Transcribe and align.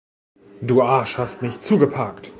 Du 0.63 0.81
Arsch 0.81 1.19
hast 1.19 1.43
mich 1.43 1.59
zugeparkt! 1.59 2.29